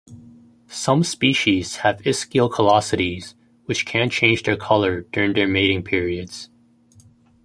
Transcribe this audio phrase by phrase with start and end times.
[0.65, 6.49] Some species have ischial callosities, which can change their colour during their mating periods.